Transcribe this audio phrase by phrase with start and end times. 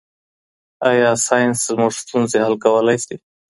[0.89, 3.15] آيا ساينس زموږ ستونزې حل کولای سي؟